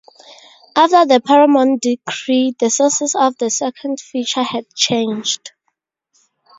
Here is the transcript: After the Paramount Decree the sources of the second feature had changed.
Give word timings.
After 0.75 1.05
the 1.05 1.21
Paramount 1.21 1.83
Decree 1.83 2.55
the 2.59 2.71
sources 2.71 3.13
of 3.13 3.37
the 3.37 3.51
second 3.51 3.99
feature 3.99 4.41
had 4.41 4.65
changed. 4.73 5.51